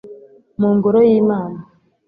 [0.59, 1.59] mungoro yimana